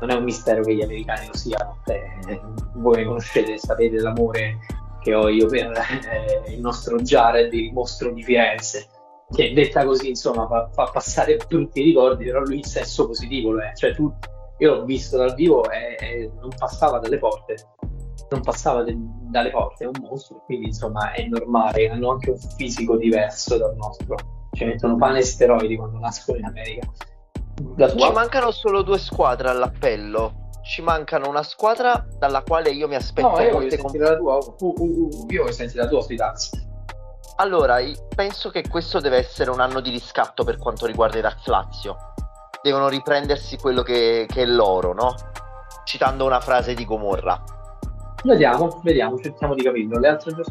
[0.00, 2.40] non è un mistero che gli americani lo siano, eh,
[2.74, 4.58] voi conoscete, sapete l'amore
[5.00, 5.72] che ho io per
[6.10, 8.88] eh, il nostro Jared, il mostro di Firenze,
[9.30, 13.60] che detta così insomma fa, fa passare brutti ricordi, però lui in senso positivo lo
[13.60, 14.12] è, cioè tu,
[14.58, 17.54] io l'ho visto dal vivo e non passava dalle porte
[18.30, 22.38] non passava de- dalle porte, è un mostro, quindi insomma è normale, hanno anche un
[22.38, 24.16] fisico diverso dal nostro,
[24.52, 26.88] ci mettono pane e steroidi quando nascono in America.
[27.56, 27.88] Tua...
[27.88, 30.48] Ci mancano solo due squadre all'appello.
[30.62, 33.28] Ci mancano una squadra dalla quale io mi aspetto.
[33.28, 34.36] No, io voglio sentire la tua.
[34.36, 36.50] Uh, uh, uh, io voglio sentire la tua sui Dax.
[37.36, 37.76] Allora,
[38.14, 41.96] penso che questo deve essere un anno di riscatto per quanto riguarda i Dax Lazio.
[42.62, 45.14] Devono riprendersi quello che, che è loro, no?
[45.84, 47.42] Citando una frase di Gomorra
[48.22, 49.98] Vediamo, vediamo, cerchiamo di capirlo.
[49.98, 50.44] Le altre due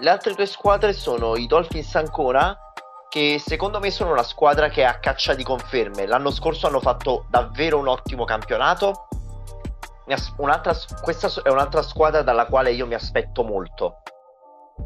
[0.00, 2.58] Le altre due squadre sono i Dolphins ancora,
[3.08, 6.06] che secondo me sono una squadra che è a caccia di conferme.
[6.06, 9.06] L'anno scorso hanno fatto davvero un ottimo campionato.
[10.38, 14.02] Un'altra, questa è un'altra squadra dalla quale io mi aspetto molto.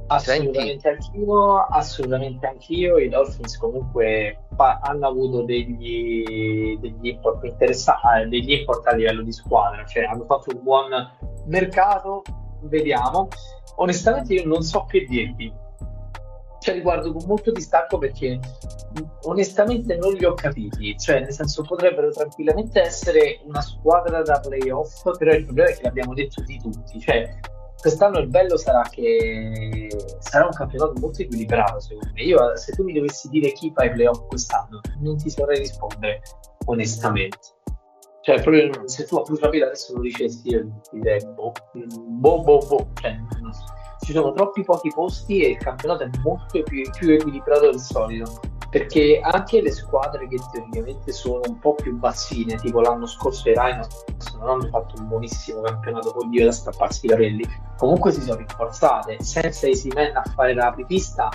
[0.09, 0.89] Assolutamente Senti.
[0.89, 2.99] anch'io, assolutamente anch'io.
[2.99, 9.33] I Dolphins comunque pa- hanno avuto degli, degli, import interessanti, degli import a livello di
[9.33, 10.89] squadra, cioè hanno fatto un buon
[11.47, 12.23] mercato,
[12.63, 13.29] vediamo.
[13.77, 15.53] Onestamente io non so che dirvi,
[16.61, 18.41] cioè li guardo con molto distacco perché
[19.25, 25.17] onestamente non li ho capiti, cioè nel senso potrebbero tranquillamente essere una squadra da playoff,
[25.17, 27.39] però il problema è che l'abbiamo detto di tutti, cioè
[27.81, 32.23] quest'anno il bello sarà che sarà un campionato molto equilibrato secondo me.
[32.23, 36.23] Io se tu mi dovessi dire chi fa i playoff quest'anno, non ti saprei rispondere
[36.67, 37.39] onestamente.
[38.23, 42.89] Cioè, proprio se tu a bruciapelo adesso lo dicessi, io direi boh, boh, boh, boh.
[43.01, 43.17] Cioè,
[44.05, 48.41] ci sono troppi pochi posti e il campionato è molto più, più equilibrato del solito
[48.71, 53.55] perché anche le squadre che teoricamente sono un po' più bassine, tipo l'anno scorso i
[53.55, 54.05] Rhinos
[54.39, 57.45] non hanno fatto un buonissimo campionato con Dio da strapparsi i capelli,
[57.77, 61.31] comunque si sono rinforzate, senza Isimen a fare la apripista,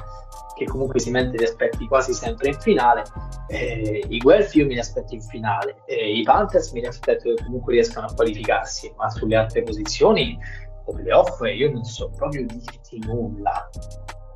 [0.55, 3.03] che comunque Isimen ti aspetti quasi sempre in finale,
[3.47, 7.43] eh, i Guelfi io me li aspetto in finale, eh, i Panthers mi aspetto che
[7.43, 10.38] comunque riescano a qualificarsi, ma sulle altre posizioni
[10.86, 13.69] o playoff io non so proprio dirti nulla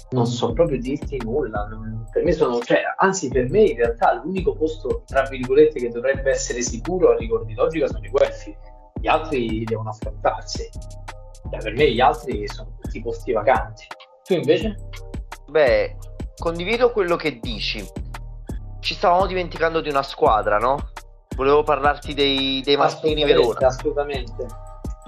[0.09, 4.13] non so proprio dirti nulla non, per me sono cioè, anzi per me in realtà
[4.13, 8.55] l'unico posto tra virgolette che dovrebbe essere sicuro a ricordi d'oggi sono i Guelfi.
[8.99, 10.67] Gli altri devono affrontarsi.
[11.51, 13.85] Cioè, per me gli altri sono tutti posti vacanti.
[14.23, 14.75] Tu invece?
[15.49, 15.95] beh
[16.37, 17.85] condivido quello che dici.
[18.79, 20.91] Ci stavamo dimenticando di una squadra no?
[21.35, 23.67] volevo parlarti dei, dei Mastini Verona.
[23.67, 24.45] assolutamente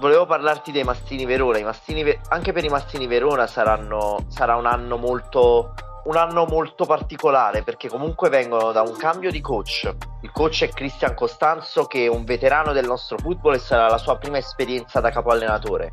[0.00, 1.60] volevo parlarti dei Mastini Verona.
[1.60, 7.62] Mastini, anche per i Mastini Verona saranno, sarà un anno molto un anno molto particolare
[7.62, 9.94] perché comunque vengono da un cambio di coach.
[10.22, 13.98] Il coach è Cristian Costanzo che è un veterano del nostro football e sarà la
[13.98, 15.92] sua prima esperienza da capo allenatore.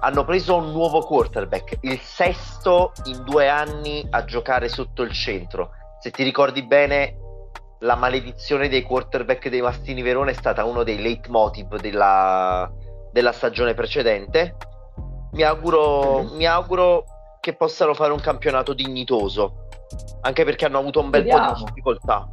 [0.00, 5.72] Hanno preso un nuovo quarterback, il sesto in due anni a giocare sotto il centro.
[6.00, 7.16] Se ti ricordi bene,
[7.80, 12.70] la maledizione dei quarterback dei Mastini Verona è stata uno dei leitmotiv della,
[13.12, 14.56] della stagione precedente.
[15.32, 16.36] Mi auguro, mm-hmm.
[16.36, 17.04] mi auguro
[17.40, 19.68] che possano fare un campionato dignitoso,
[20.20, 21.52] anche perché hanno avuto un bel vediamo.
[21.52, 22.28] po' di difficoltà.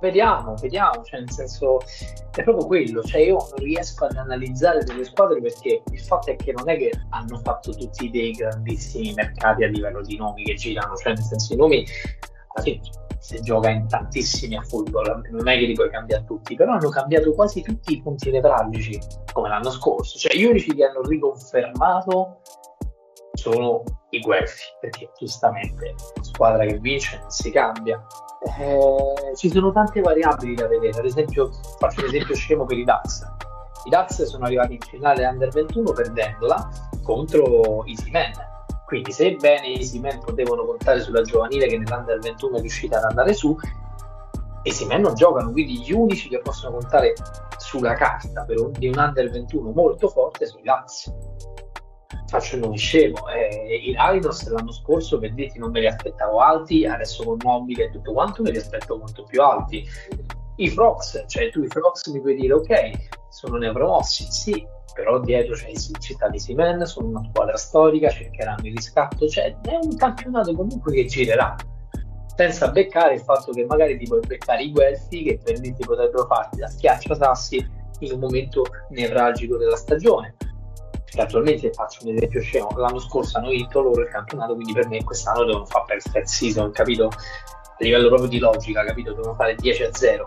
[0.00, 1.80] Vediamo, vediamo, cioè nel senso
[2.32, 6.36] è proprio quello, cioè io non riesco ad analizzare delle squadre perché il fatto è
[6.36, 10.54] che non è che hanno fatto tutti dei grandissimi mercati a livello di nomi che
[10.54, 11.86] girano, cioè nel senso i nomi
[13.26, 16.90] si gioca in tantissimi a football, non è che li puoi cambiare tutti, però hanno
[16.90, 19.00] cambiato quasi tutti i punti nevralgici,
[19.32, 20.16] come l'anno scorso.
[20.16, 22.42] Cioè, gli unici che hanno riconfermato
[23.32, 28.00] sono i Guelfi, perché giustamente squadra che vince non si cambia.
[28.60, 32.84] Eh, ci sono tante variabili da vedere, ad esempio, faccio un esempio scemo per i
[32.84, 33.26] Dax.
[33.86, 36.70] I Dax sono arrivati in finale Under 21 perdendola
[37.02, 38.54] contro Easy Man
[38.86, 43.04] quindi se bene i Simen potevano contare sulla giovanile che nell'Under 21 è riuscita ad
[43.04, 43.56] andare su,
[44.62, 47.14] e Simen non giocano, quindi gli unici che possono contare
[47.56, 51.16] sulla carta per un, di un Under 21 molto forte sono i Lazio.
[52.28, 56.40] Faccio il nome scemo, eh, i Rhinos l'anno scorso per dirti non me li aspettavo
[56.40, 59.84] alti, adesso con Mobile e tutto quanto me li aspetto molto più alti.
[60.56, 65.54] I Frogs, cioè tu i Frogs mi puoi dire ok, sono neopromossi, sì, però dietro
[65.54, 69.94] c'è il Città di Simen, sono una squadra storica, cercheranno il riscatto, cioè è un
[69.96, 71.54] campionato comunque che girerà,
[72.34, 76.26] senza beccare il fatto che magari ti puoi beccare i Guelfi che per dirti potrebbero
[76.26, 77.56] farti da schiaccia sassi
[78.00, 80.36] in un momento nevralgico della stagione.
[81.04, 84.88] Che attualmente faccio un esempio scemo, l'anno scorso hanno vinto loro il campionato, quindi per
[84.88, 87.10] me quest'anno devono fare perfect season, capito?
[87.78, 89.12] A livello proprio di logica, capito?
[89.12, 90.26] Devono fare 10 a 0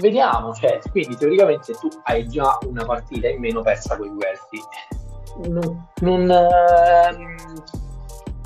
[0.00, 5.50] Vediamo, cioè, quindi teoricamente tu hai già una partita in meno persa con i Guelfi.
[5.50, 7.36] Non, non ehm,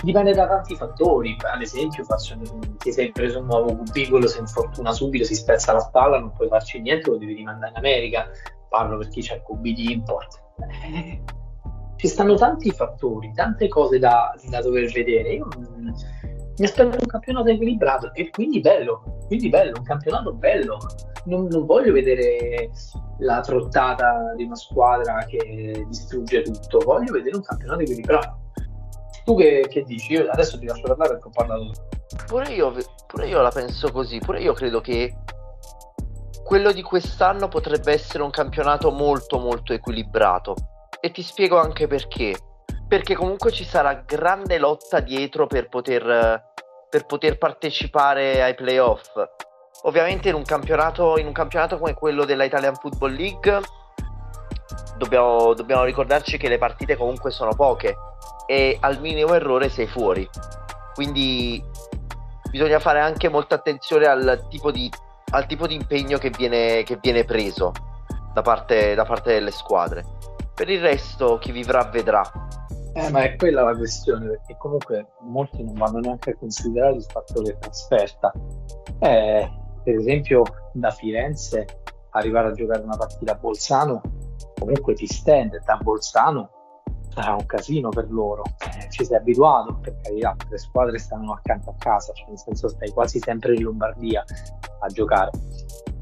[0.02, 1.36] dipende da tanti fattori.
[1.40, 2.36] Ad esempio, faccio,
[2.78, 6.48] ti sei preso un nuovo cubicolo, se infortuna subito, si spezza la spalla, non puoi
[6.48, 8.30] farci niente, lo devi rimandare in America.
[8.70, 10.40] Parlo per chi c'è il QB di import.
[10.94, 11.22] Eh,
[11.96, 15.34] ci stanno tanti fattori, tante cose da, da dover vedere.
[15.34, 15.88] Io mm,
[16.58, 20.78] mi aspetto un campionato equilibrato e quindi bello, quindi bello, un campionato bello
[21.24, 22.70] non, non, voglio vedere
[23.18, 28.40] la trottata di una squadra che distrugge tutto, voglio vedere un campionato equilibrato.
[29.24, 30.14] Tu che, che dici?
[30.14, 31.70] Io adesso ti lascio parlare perché ho parlato.
[32.26, 32.74] Pure io,
[33.06, 35.14] pure io la penso così, pure io credo che
[36.44, 40.54] quello di quest'anno potrebbe essere un campionato molto molto equilibrato.
[41.00, 42.34] e ti spiego anche perché.
[42.92, 46.52] Perché comunque ci sarà grande lotta dietro per poter,
[46.90, 49.08] per poter partecipare ai playoff.
[49.84, 53.60] Ovviamente in un, campionato, in un campionato come quello della Italian Football League
[54.98, 57.96] dobbiamo, dobbiamo ricordarci che le partite comunque sono poche
[58.44, 60.28] e al minimo errore sei fuori.
[60.92, 61.64] Quindi
[62.50, 64.90] bisogna fare anche molta attenzione al tipo di,
[65.30, 67.72] al tipo di impegno che viene, che viene preso
[68.34, 70.04] da parte, da parte, delle squadre.
[70.54, 72.20] Per il resto, chi vivrà vedrà.
[72.94, 77.04] Eh, ma è quella la questione, perché comunque molti non vanno neanche a considerare il
[77.04, 78.32] fattore trasferta.
[78.98, 79.50] Eh,
[79.82, 81.66] per esempio, da Firenze
[82.10, 84.00] arrivare a giocare una partita a Bolzano
[84.62, 86.50] comunque ti stende da Bolzano
[87.08, 88.42] sarà un casino per loro.
[88.58, 92.68] Eh, ci sei abituato, per carità, le squadre stanno accanto a casa, cioè nel senso
[92.68, 94.24] stai quasi sempre in Lombardia
[94.80, 95.30] a giocare.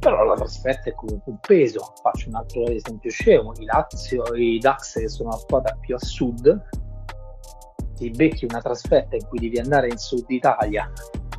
[0.01, 1.93] Però la trasferta è comunque un peso.
[2.03, 5.99] Faccio un altro esempio scemo: i Lazio, i Dax, che sono la squadra più a
[5.99, 6.63] sud,
[7.95, 10.91] ti becchi una trasferta in cui devi andare in Sud Italia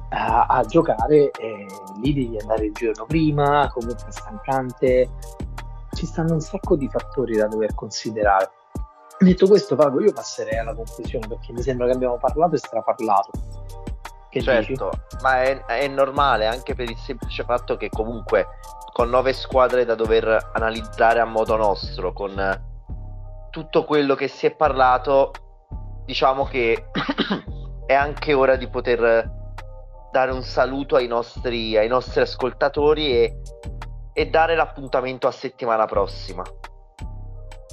[0.10, 1.66] a, a giocare e
[2.02, 5.10] lì devi andare il giorno prima, comunque stancante.
[5.94, 8.50] Ci stanno un sacco di fattori da dover considerare
[9.22, 13.30] Detto questo, Pago, io passerei alla conclusione perché mi sembra che abbiamo parlato e straparlato.
[14.32, 15.24] Che certo, dici?
[15.24, 18.48] ma è, è, normale anche per il semplice fatto che comunque
[18.94, 22.70] con nove squadre da dover analizzare a modo nostro, con
[23.50, 25.32] tutto quello che si è parlato,
[26.06, 26.86] diciamo che
[27.86, 29.30] è anche ora di poter
[30.12, 33.42] dare un saluto ai nostri, ai nostri ascoltatori e,
[34.14, 36.44] e dare l'appuntamento a settimana prossima.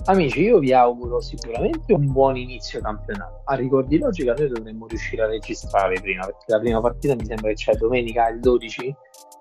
[0.05, 3.43] Amici, io vi auguro sicuramente un buon inizio campionato.
[3.45, 7.49] A ricordi logica noi dovremmo riuscire a registrare prima, perché la prima partita mi sembra
[7.49, 8.97] che c'è domenica il 12,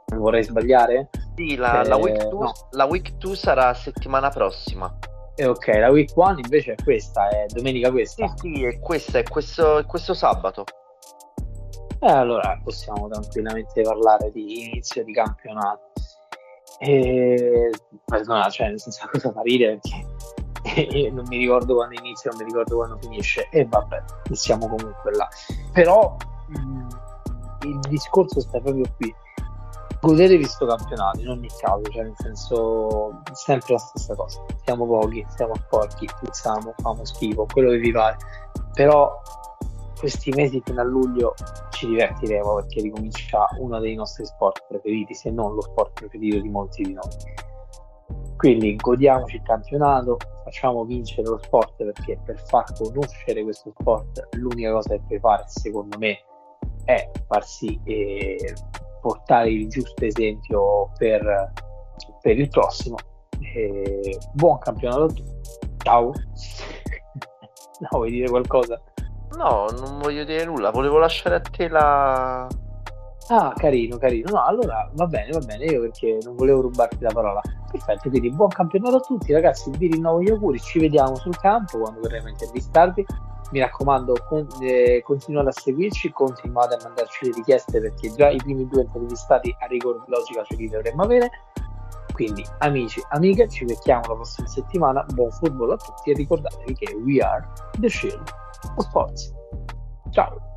[0.08, 1.10] non vorrei sbagliare?
[1.36, 2.51] Sì, la, eh, la, week, two, no.
[2.72, 4.93] la week 2 sarà settimana prossima.
[5.36, 8.28] E eh, ok, la week 1 invece è questa, è domenica questa.
[8.36, 10.66] Sì, sì, è questa, è questo, è questo sabato.
[11.99, 15.91] E eh, allora possiamo tranquillamente parlare di inizio di campionato.
[16.80, 17.72] E
[18.05, 20.05] perdona, cioè, senso cosa fa ridere perché
[20.76, 25.15] e non mi ricordo quando inizia, non mi ricordo quando finisce e vabbè, siamo comunque
[25.15, 25.28] là.
[25.72, 26.15] Però
[26.47, 26.89] mh, mm,
[27.63, 29.13] il discorso sta proprio qui.
[29.99, 34.43] Godetevi sto campionato in ogni caso, cioè nel senso sempre la stessa cosa.
[34.63, 38.18] Siamo pochi, siamo sporchi, puzziamo, famo schifo, quello che vi pare.
[38.74, 39.20] Però
[39.97, 41.34] questi mesi fino a luglio
[41.72, 46.49] ci divertiremo perché ricomincia uno dei nostri sport preferiti, se non lo sport preferito di
[46.49, 47.09] molti di noi
[48.38, 54.71] quindi godiamoci il campionato, facciamo vincere lo sport perché per far conoscere questo sport l'unica
[54.71, 56.19] cosa che puoi fare, secondo me,
[56.85, 58.53] è farsi eh,
[59.01, 61.51] portare il giusto esempio per,
[62.21, 62.95] per il prossimo.
[63.39, 65.35] Eh, buon campionato a tutti.
[65.83, 66.11] Ciao.
[67.79, 68.79] no, vuoi dire qualcosa?
[69.35, 72.47] No, non voglio dire nulla, volevo lasciare a te la,
[73.30, 74.32] Ah, carino, carino.
[74.32, 77.41] No, allora va bene, va bene, io perché non volevo rubarti la parola.
[77.69, 79.69] Perfetto, quindi buon campionato a tutti, ragazzi.
[79.71, 83.05] Vi rinnovo gli auguri, ci vediamo sul campo quando verremo a intervistarvi.
[83.51, 88.38] Mi raccomando, con, eh, continuate a seguirci, continuate a mandarci le richieste perché già i
[88.38, 91.30] primi due intervistati a rigore logica ce li dovremmo avere.
[92.13, 95.05] Quindi, amici, amiche, ci vediamo la prossima settimana.
[95.13, 97.45] Buon football a tutti e ricordatevi che we are
[97.80, 98.34] the shield
[98.75, 99.34] of sports.
[100.11, 100.57] Ciao!